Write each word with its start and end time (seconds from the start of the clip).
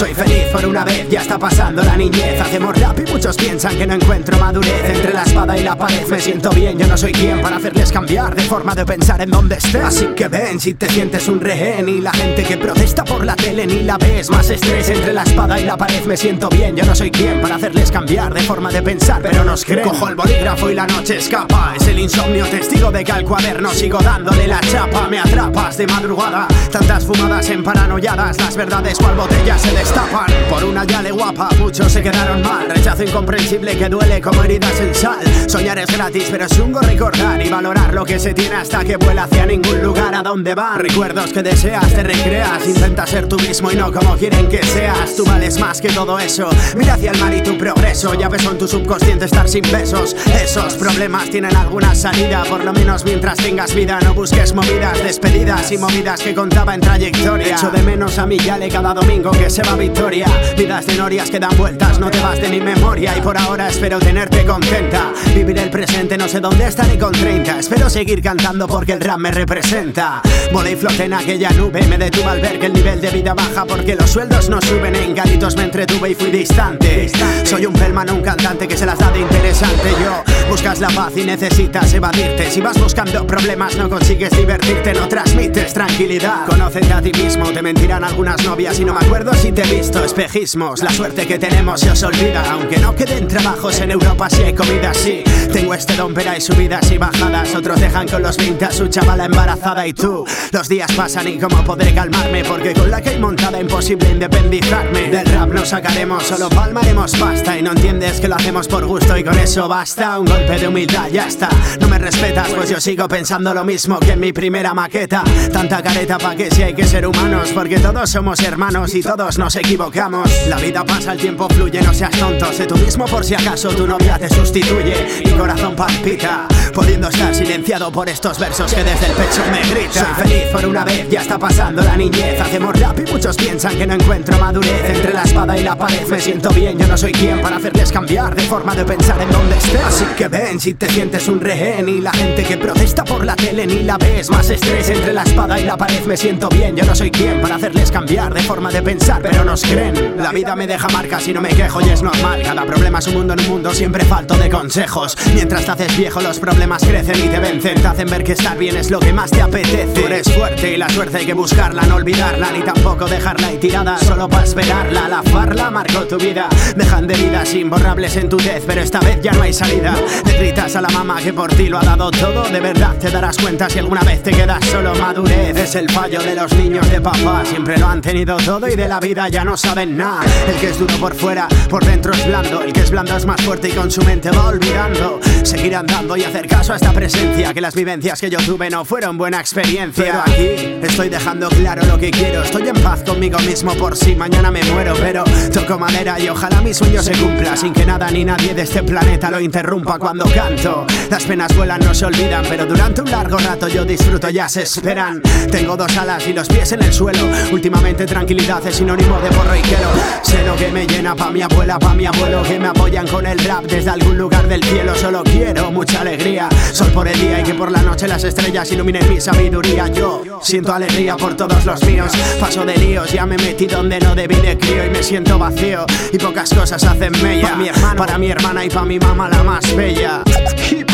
Soy 0.00 0.14
feliz 0.14 0.46
por 0.50 0.64
una 0.64 0.82
vez, 0.82 1.10
ya 1.10 1.20
está 1.20 1.38
pasando 1.38 1.82
la 1.82 1.94
niñez. 1.94 2.40
Hacemos 2.40 2.74
rap 2.80 2.98
y 3.06 3.12
muchos 3.12 3.36
piensan 3.36 3.76
que 3.76 3.86
no 3.86 3.92
encuentro 3.92 4.38
madurez. 4.38 4.82
Entre 4.82 5.12
la 5.12 5.24
espada 5.24 5.58
y 5.58 5.62
la 5.62 5.76
pared 5.76 6.06
me 6.08 6.18
siento 6.18 6.48
bien. 6.52 6.78
Yo 6.78 6.86
no 6.86 6.96
soy 6.96 7.12
quien 7.12 7.42
para 7.42 7.56
hacerles 7.56 7.92
cambiar 7.92 8.34
de 8.34 8.40
forma 8.44 8.74
de 8.74 8.86
pensar 8.86 9.20
en 9.20 9.28
donde 9.28 9.56
esté 9.56 9.78
Así 9.82 10.06
que 10.16 10.28
ven 10.28 10.58
si 10.58 10.72
te 10.72 10.88
sientes 10.88 11.28
un 11.28 11.38
rehén 11.38 11.86
Y 11.86 12.00
la 12.00 12.12
gente 12.12 12.44
que 12.44 12.56
protesta 12.56 13.04
por 13.04 13.26
la 13.26 13.36
tele 13.36 13.66
ni 13.66 13.82
la 13.82 13.98
ves 13.98 14.30
Más 14.30 14.48
estrés. 14.48 14.88
Entre 14.88 15.12
la 15.12 15.22
espada 15.22 15.60
y 15.60 15.64
la 15.64 15.76
pared 15.76 16.02
me 16.06 16.16
siento 16.16 16.48
bien. 16.48 16.74
Yo 16.74 16.86
no 16.86 16.94
soy 16.94 17.10
quien 17.10 17.42
para 17.42 17.56
hacerles 17.56 17.90
cambiar 17.90 18.32
de 18.32 18.40
forma 18.40 18.70
de 18.70 18.80
pensar 18.80 19.20
Pero 19.20 19.44
nos 19.44 19.66
creen. 19.66 19.86
Cojo 19.86 20.08
el 20.08 20.14
bolígrafo 20.14 20.70
y 20.70 20.76
la 20.76 20.86
noche 20.86 21.18
escapa. 21.18 21.74
Es 21.76 21.86
el 21.88 21.98
insomnio 21.98 22.46
testigo 22.46 22.90
de 22.90 23.04
que 23.04 23.12
al 23.12 23.24
cuaderno 23.24 23.68
sigo 23.74 23.98
dándole 23.98 24.46
la 24.46 24.60
chapa. 24.60 25.08
Me 25.08 25.18
atrapas 25.18 25.76
de 25.76 25.86
madrugada 25.86 26.48
Tantas 26.72 27.04
fumadas 27.04 27.50
en 27.50 27.62
paranoiadas 27.62 28.38
Las 28.38 28.56
verdades 28.56 28.96
cual 28.96 29.14
botellas 29.16 29.60
se 29.60 29.72
Stop 29.90 30.08
fighting. 30.10 30.39
Por 30.50 30.64
una 30.64 30.84
yale 30.84 31.12
guapa 31.12 31.48
muchos 31.60 31.92
se 31.92 32.02
quedaron 32.02 32.42
mal. 32.42 32.68
Rechazo 32.68 33.04
incomprensible 33.04 33.78
que 33.78 33.88
duele 33.88 34.20
como 34.20 34.42
heridas 34.42 34.80
en 34.80 34.92
sal. 34.92 35.20
Soñar 35.46 35.78
es 35.78 35.86
gratis 35.86 36.26
pero 36.28 36.46
es 36.46 36.58
un 36.58 36.74
recordar 36.74 37.44
Y 37.44 37.48
valorar 37.48 37.94
lo 37.94 38.04
que 38.04 38.18
se 38.18 38.34
tiene 38.34 38.56
hasta 38.56 38.84
que 38.84 38.96
vuela 38.96 39.24
hacia 39.24 39.46
ningún 39.46 39.80
lugar. 39.80 40.12
A 40.12 40.24
donde 40.24 40.56
va 40.56 40.76
Recuerdos 40.76 41.32
que 41.32 41.44
deseas, 41.44 41.94
te 41.94 42.02
recreas. 42.02 42.66
Intenta 42.66 43.06
ser 43.06 43.28
tú 43.28 43.36
mismo 43.38 43.70
y 43.70 43.76
no 43.76 43.92
como 43.92 44.16
quieren 44.16 44.48
que 44.48 44.60
seas. 44.64 45.14
Tú 45.14 45.24
vales 45.24 45.60
más 45.60 45.80
que 45.80 45.88
todo 45.90 46.18
eso. 46.18 46.50
Mira 46.76 46.94
hacia 46.94 47.12
el 47.12 47.20
mar 47.20 47.32
y 47.32 47.42
tu 47.42 47.56
progreso. 47.56 48.14
Ya 48.14 48.28
ves 48.28 48.44
en 48.44 48.58
tu 48.58 48.66
subconsciente 48.66 49.26
estar 49.26 49.48
sin 49.48 49.62
besos. 49.70 50.16
Esos 50.42 50.74
problemas 50.74 51.30
tienen 51.30 51.54
alguna 51.54 51.94
salida. 51.94 52.42
Por 52.42 52.64
lo 52.64 52.72
menos 52.72 53.04
mientras 53.04 53.36
tengas 53.36 53.72
vida 53.72 54.00
No 54.02 54.14
busques 54.14 54.52
movidas, 54.52 55.00
despedidas 55.04 55.70
y 55.70 55.78
movidas 55.78 56.20
que 56.20 56.34
contaba 56.34 56.74
en 56.74 56.80
trayectoria. 56.80 57.54
Echo 57.54 57.70
de 57.70 57.84
menos 57.84 58.18
a 58.18 58.26
mi 58.26 58.36
yale 58.36 58.68
cada 58.68 58.92
domingo 58.92 59.30
que 59.30 59.48
se 59.48 59.62
va 59.62 59.74
a 59.74 59.76
victoria 59.76 60.26
Vidas 60.56 60.86
de 60.86 60.96
norias 60.96 61.30
que 61.30 61.38
dan 61.38 61.56
vueltas, 61.56 61.98
no 61.98 62.10
te 62.10 62.20
vas 62.20 62.40
de 62.40 62.48
mi 62.48 62.60
memoria 62.60 63.16
Y 63.16 63.20
por 63.20 63.36
ahora 63.38 63.68
espero 63.68 63.98
tenerte 63.98 64.44
contenta. 64.44 65.12
Vivir 65.34 65.58
el 65.58 65.70
presente, 65.70 66.18
no 66.18 66.28
sé 66.28 66.40
dónde 66.40 66.66
estaré 66.66 66.98
con 66.98 67.12
30 67.12 67.58
Espero 67.58 67.88
seguir 67.88 68.22
cantando 68.22 68.66
porque 68.66 68.92
el 68.92 69.00
rap 69.00 69.18
me 69.18 69.30
representa. 69.30 70.22
Volé 70.52 70.72
y 70.72 70.76
floté 70.76 71.04
en 71.04 71.14
aquella 71.14 71.50
nube 71.50 71.82
Me 71.86 71.96
detuve 71.96 72.24
al 72.24 72.40
ver 72.40 72.58
que 72.58 72.66
el 72.66 72.72
nivel 72.72 73.00
de 73.00 73.10
vida 73.10 73.34
baja 73.34 73.64
Porque 73.64 73.94
los 73.96 74.10
sueldos 74.10 74.48
no 74.48 74.60
suben. 74.60 74.94
En 74.96 75.14
garitos 75.14 75.56
me 75.56 75.64
entretuve 75.64 76.10
y 76.10 76.14
fui 76.14 76.30
distante. 76.30 77.10
Soy 77.44 77.66
un 77.66 77.72
pelman, 77.72 78.10
un 78.10 78.20
cantante 78.20 78.68
que 78.68 78.76
se 78.76 78.86
las 78.86 78.98
da 78.98 79.10
de 79.10 79.20
interesante. 79.20 79.90
Yo 80.02 80.22
buscas 80.48 80.80
la 80.80 80.88
paz 80.88 81.12
y 81.16 81.24
necesitas 81.24 81.92
evadirte. 81.94 82.50
Si 82.50 82.60
vas 82.60 82.78
buscando 82.80 83.26
problemas 83.26 83.76
no 83.76 83.88
consigues 83.88 84.30
divertirte 84.36 84.92
No 84.94 85.08
transmites 85.08 85.72
tranquilidad. 85.72 86.46
Conócete 86.46 86.92
a 86.92 87.00
ti 87.00 87.12
mismo, 87.12 87.50
te 87.50 87.62
mentirán 87.62 88.04
algunas 88.04 88.42
novias 88.44 88.78
Y 88.78 88.84
no 88.84 88.94
me 88.94 89.04
acuerdo 89.04 89.32
si 89.34 89.52
te 89.52 89.62
he 89.62 89.74
visto 89.74 90.04
La 90.32 90.90
suerte 90.90 91.26
que 91.26 91.40
tenemos 91.40 91.80
se 91.80 91.90
os 91.90 92.00
olvida 92.04 92.52
Aunque 92.52 92.78
no 92.78 92.94
queden 92.94 93.26
trabajos 93.26 93.80
en 93.80 93.90
Europa 93.90 94.30
si 94.30 94.44
hay 94.44 94.54
comida 94.54 94.94
sí. 94.94 95.24
Tengo 95.52 95.74
este 95.74 95.96
don 95.96 96.14
pero 96.14 96.30
hay 96.30 96.40
subidas 96.40 96.88
y 96.92 96.98
bajadas. 96.98 97.52
Otros 97.56 97.80
dejan 97.80 98.06
con 98.06 98.22
los 98.22 98.36
20 98.36 98.64
a 98.64 98.70
su 98.70 98.86
chavala 98.86 99.24
embarazada 99.24 99.84
y 99.88 99.92
tú. 99.92 100.24
Los 100.52 100.68
días 100.68 100.92
pasan 100.92 101.26
y 101.26 101.36
cómo 101.36 101.64
podré 101.64 101.92
calmarme 101.92 102.44
Porque 102.44 102.72
con 102.74 102.88
la 102.92 103.02
que 103.02 103.10
hay 103.10 103.18
montada 103.18 103.60
imposible 103.60 104.08
independizarme. 104.08 105.10
Del 105.10 105.26
rap 105.26 105.52
no 105.52 105.64
sacaremos, 105.64 106.22
solo 106.22 106.48
palmaremos 106.48 107.16
pasta. 107.16 107.58
Y 107.58 107.62
no 107.62 107.72
entiendes 107.72 108.20
que 108.20 108.28
lo 108.28 108.36
hacemos 108.36 108.68
por 108.68 108.86
gusto 108.86 109.16
y 109.16 109.24
con 109.24 109.36
eso 109.36 109.66
basta. 109.66 110.16
Un 110.20 110.26
golpe 110.26 110.60
de 110.60 110.68
humildad, 110.68 111.08
ya 111.10 111.26
está. 111.26 111.48
No 111.80 111.88
me 111.88 111.98
respetas 111.98 112.50
pues 112.50 112.70
yo 112.70 112.80
sigo 112.80 113.08
pensando 113.08 113.52
lo 113.52 113.64
mismo 113.64 113.98
que 113.98 114.12
en 114.12 114.20
mi 114.20 114.32
primera 114.32 114.74
maqueta. 114.74 115.24
Tanta 115.52 115.82
careta 115.82 116.18
pa' 116.18 116.36
que 116.36 116.52
si 116.52 116.62
hay 116.62 116.74
que 116.74 116.86
ser 116.86 117.04
humanos 117.04 117.50
Porque 117.52 117.80
todos 117.80 118.08
somos 118.08 118.38
hermanos 118.40 118.94
y 118.94 119.02
todos 119.02 119.36
nos 119.36 119.56
equivocamos 119.56 120.19
La 120.48 120.56
vida 120.56 120.84
pasa, 120.84 121.12
el 121.12 121.18
tiempo 121.18 121.48
fluye, 121.48 121.80
no 121.82 121.92
seas 121.92 122.10
tonto. 122.12 122.52
Sé 122.52 122.66
tú 122.66 122.76
mismo 122.76 123.06
por 123.06 123.24
si 123.24 123.34
acaso 123.34 123.70
tu 123.70 123.86
novia 123.86 124.18
te 124.18 124.28
sustituye. 124.28 125.22
Mi 125.24 125.32
corazón 125.32 125.74
palpita 125.74 126.46
Pudiendo 126.74 127.08
estar 127.08 127.34
silenciado 127.34 127.90
por 127.90 128.08
estos 128.08 128.38
versos 128.38 128.72
que 128.72 128.84
desde 128.84 129.06
el 129.06 129.12
pecho 129.12 129.42
me 129.50 129.60
gritan. 129.70 130.04
Soy 130.04 130.24
feliz 130.24 130.44
por 130.52 130.64
una 130.66 130.84
vez, 130.84 131.08
ya 131.10 131.20
está 131.20 131.38
pasando 131.38 131.82
la 131.82 131.96
niñez. 131.96 132.40
Hacemos 132.40 132.78
rap 132.78 132.98
y 133.00 133.10
muchos 133.10 133.36
piensan 133.36 133.76
que 133.76 133.86
no 133.86 133.94
encuentro 133.94 134.38
madurez. 134.38 134.88
Entre 134.88 135.12
la 135.12 135.22
espada 135.22 135.58
y 135.58 135.64
la 135.64 135.76
pared 135.76 136.06
me 136.08 136.20
siento 136.20 136.50
bien. 136.50 136.78
Yo 136.78 136.86
no 136.86 136.96
soy 136.96 137.12
quien 137.12 137.40
para 137.40 137.56
hacerles 137.56 137.90
cambiar 137.90 138.34
de 138.34 138.42
forma 138.42 138.74
de 138.74 138.84
pensar 138.84 139.20
en 139.20 139.30
donde 139.30 139.56
esté 139.56 139.78
Así 139.78 140.04
que 140.16 140.28
ven 140.28 140.60
si 140.60 140.74
te 140.74 140.88
sientes 140.88 141.28
un 141.28 141.40
rehén 141.40 141.88
Y 141.88 142.00
la 142.00 142.12
gente 142.12 142.44
que 142.44 142.56
protesta 142.56 143.04
por 143.04 143.24
la 143.24 143.36
tele 143.36 143.66
ni 143.66 143.82
la 143.82 143.98
ves 143.98 144.30
Más 144.30 144.48
estrés 144.50 144.88
entre 144.90 145.12
la 145.12 145.22
espada 145.22 145.58
y 145.58 145.64
la 145.64 145.76
pared. 145.76 146.04
Me 146.06 146.16
siento 146.16 146.48
bien 146.48 146.76
Yo 146.76 146.84
no 146.84 146.94
soy 146.94 147.10
quien 147.10 147.40
para 147.40 147.56
hacerles 147.56 147.90
cambiar 147.90 148.32
de 148.32 148.42
forma 148.42 148.70
de 148.70 148.82
pensar 148.82 149.20
Pero 149.22 149.44
nos 149.44 149.62
creen, 149.62 150.09
la 150.16 150.32
vida 150.32 150.54
me 150.56 150.66
deja 150.66 150.88
marcas 150.88 151.26
y 151.28 151.32
no 151.32 151.40
me 151.40 151.48
quejo 151.48 151.80
y 151.80 151.88
es 151.88 152.02
normal. 152.02 152.42
Cada 152.42 152.64
problema 152.64 152.98
es 152.98 153.06
un 153.08 153.14
mundo 153.14 153.34
en 153.34 153.40
un 153.40 153.48
mundo, 153.48 153.74
siempre 153.74 154.04
falto 154.04 154.34
de 154.34 154.48
consejos. 154.48 155.16
Mientras 155.34 155.64
te 155.64 155.70
haces 155.72 155.96
viejo 155.96 156.20
los 156.20 156.38
problemas 156.38 156.82
crecen 156.82 157.24
y 157.24 157.28
te 157.28 157.38
vencen. 157.38 157.80
Te 157.80 157.86
hacen 157.86 158.08
ver 158.08 158.24
que 158.24 158.32
estar 158.32 158.56
bien 158.56 158.76
es 158.76 158.90
lo 158.90 159.00
que 159.00 159.12
más 159.12 159.30
te 159.30 159.42
apetece. 159.42 159.86
Tú 159.94 160.06
eres 160.06 160.32
fuerte 160.32 160.74
y 160.74 160.76
la 160.76 160.88
suerte 160.88 161.18
hay 161.18 161.26
que 161.26 161.34
buscarla, 161.34 161.82
no 161.82 161.96
olvidarla 161.96 162.52
Ni 162.52 162.62
tampoco 162.62 163.06
dejarla 163.06 163.48
ahí 163.48 163.58
tirada 163.58 163.98
solo 163.98 164.28
para 164.28 164.44
esperarla. 164.44 165.08
La 165.08 165.22
farla 165.22 165.70
marcó 165.70 166.00
tu 166.00 166.16
vida, 166.18 166.48
dejan 166.76 167.06
de 167.06 167.14
vidas 167.14 167.54
imborrables 167.54 168.16
en 168.16 168.28
tu 168.28 168.36
tez 168.36 168.62
Pero 168.66 168.80
esta 168.80 169.00
vez 169.00 169.20
ya 169.22 169.32
no 169.32 169.42
hay 169.42 169.52
salida. 169.52 169.94
Le 170.26 170.38
gritas 170.38 170.76
a 170.76 170.80
la 170.80 170.88
mamá 170.88 171.20
que 171.20 171.32
por 171.32 171.52
ti 171.52 171.68
lo 171.68 171.78
ha 171.78 171.84
dado 171.84 172.10
todo. 172.10 172.44
De 172.44 172.60
verdad 172.60 172.96
te 172.98 173.10
darás 173.10 173.36
cuenta 173.38 173.68
si 173.68 173.78
alguna 173.78 174.02
vez 174.02 174.22
te 174.22 174.30
quedas 174.30 174.64
solo. 174.66 174.94
Madurez 174.94 175.56
es 175.56 175.74
el 175.74 175.90
fallo 175.90 176.20
de 176.22 176.34
los 176.34 176.52
niños 176.54 176.88
de 176.90 177.00
papá. 177.00 177.42
Siempre 177.44 177.78
lo 177.78 177.86
han 177.86 178.00
tenido 178.00 178.36
todo 178.38 178.68
y 178.68 178.76
de 178.76 178.88
la 178.88 179.00
vida 179.00 179.28
ya 179.28 179.44
no 179.44 179.56
saben 179.56 179.89
nada. 179.90 180.22
El 180.48 180.54
que 180.56 180.70
es 180.70 180.78
duro 180.78 180.94
por 180.96 181.14
fuera, 181.14 181.48
por 181.68 181.84
dentro 181.84 182.12
es 182.12 182.26
blando. 182.26 182.62
El 182.62 182.72
que 182.72 182.80
es 182.80 182.90
blando 182.90 183.16
es 183.16 183.26
más 183.26 183.40
fuerte 183.42 183.68
y 183.68 183.72
con 183.72 183.90
su 183.90 184.02
mente 184.02 184.30
va 184.30 184.48
olvidando. 184.48 185.20
Seguir 185.42 185.74
andando 185.76 186.16
y 186.16 186.24
hacer 186.24 186.46
caso 186.46 186.72
a 186.72 186.76
esta 186.76 186.92
presencia 186.92 187.52
Que 187.54 187.60
las 187.60 187.74
vivencias 187.74 188.20
que 188.20 188.28
yo 188.28 188.38
tuve 188.38 188.70
no 188.70 188.84
fueron 188.84 189.18
buena 189.18 189.40
experiencia. 189.40 190.04
Pero 190.04 190.20
aquí 190.20 190.78
estoy 190.82 191.08
dejando 191.08 191.48
claro 191.48 191.84
lo 191.86 191.98
que 191.98 192.10
quiero. 192.10 192.42
Estoy 192.42 192.68
en 192.68 192.82
paz 192.82 193.02
conmigo 193.02 193.38
mismo 193.40 193.74
por 193.74 193.96
si 193.96 194.14
mañana 194.14 194.50
me 194.50 194.62
muero 194.64 194.94
Pero 195.00 195.24
toco 195.52 195.78
madera 195.78 196.18
y 196.18 196.28
ojalá 196.28 196.60
mi 196.60 196.74
sueño 196.74 197.02
se 197.02 197.12
cumpla. 197.12 197.56
Sin 197.56 197.72
que 197.72 197.84
nada 197.84 198.10
ni 198.10 198.24
nadie 198.24 198.54
de 198.54 198.62
este 198.62 198.82
planeta 198.82 199.30
lo 199.30 199.40
interrumpa 199.40 199.98
cuando 199.98 200.24
canto. 200.26 200.86
Las 201.10 201.24
penas 201.24 201.56
vuelan, 201.56 201.80
no 201.80 201.94
se 201.94 202.06
olvidan 202.06 202.44
Pero 202.48 202.66
durante 202.66 203.02
un 203.02 203.10
largo 203.10 203.38
rato 203.38 203.68
yo 203.68 203.84
disfruto, 203.84 204.28
ya 204.30 204.48
se 204.48 204.62
esperan. 204.62 205.22
Tengo 205.50 205.76
dos 205.76 205.96
alas 205.96 206.26
y 206.26 206.32
los 206.32 206.48
pies 206.48 206.72
en 206.72 206.82
el 206.82 206.92
suelo. 206.92 207.28
Últimamente 207.52 208.06
tranquilidad 208.06 208.64
es 208.66 208.76
sinónimo 208.76 209.18
de 209.20 209.28
porro 209.30 209.56
y 209.56 209.60
quiero 209.62 209.79
Sé 210.22 210.44
lo 210.44 210.54
que 210.56 210.70
me 210.70 210.86
llena 210.86 211.14
pa' 211.14 211.30
mi 211.30 211.42
abuela, 211.42 211.78
pa' 211.78 211.94
mi 211.94 212.06
abuelo 212.06 212.42
Que 212.42 212.58
me 212.58 212.68
apoyan 212.68 213.06
con 213.08 213.26
el 213.26 213.38
rap 213.40 213.64
desde 213.64 213.90
algún 213.90 214.16
lugar 214.16 214.46
del 214.46 214.62
cielo. 214.62 214.94
Solo 214.94 215.22
quiero 215.24 215.70
mucha 215.72 216.00
alegría 216.02 216.48
Sol 216.72 216.90
por 216.92 217.08
el 217.08 217.18
día 217.18 217.40
y 217.40 217.42
que 217.42 217.54
por 217.54 217.70
la 217.70 217.82
noche 217.82 218.06
las 218.06 218.24
estrellas 218.24 218.70
iluminen 218.70 219.08
mi 219.08 219.20
sabiduría. 219.20 219.88
Yo 219.88 220.22
siento 220.42 220.72
alegría 220.72 221.16
por 221.16 221.36
todos 221.36 221.64
los 221.64 221.82
míos 221.84 222.12
Paso 222.38 222.64
de 222.64 222.76
líos, 222.76 223.12
ya 223.12 223.26
me 223.26 223.36
metí 223.36 223.66
donde 223.66 223.98
no 224.00 224.14
debí 224.14 224.36
de 224.36 224.56
crío 224.56 224.86
Y 224.86 224.90
me 224.90 225.02
siento 225.02 225.38
vacío 225.38 225.86
y 226.12 226.18
pocas 226.18 226.50
cosas 226.50 226.82
hacen 226.84 227.12
mella. 227.22 227.48
Para 227.48 227.56
mi 227.56 227.68
hermano, 227.68 227.96
para 227.96 228.18
mi 228.18 228.30
hermana 228.30 228.64
y 228.64 228.68
para 228.68 228.84
mi 228.84 228.98
mamá 228.98 229.28
la 229.28 229.42
más 229.42 229.76
bella. 229.76 230.22
Hip, 230.70 230.90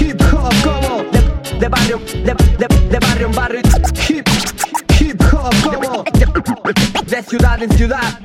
hip 0.00 0.20
hop 0.32 0.52
como 0.62 1.04
de, 1.10 1.58
de 1.58 1.68
barrio, 1.68 2.00
de, 2.14 2.34
de, 2.34 2.88
de 2.90 2.98
barrio 2.98 3.26
en 3.26 3.32
barrio. 3.34 3.60
Hip, 4.08 4.28
hip 5.00 5.20
hop 5.32 5.54
como 5.62 5.87
de 7.08 7.22
ciudad 7.22 7.62
en 7.62 7.70
ciudad. 7.70 8.20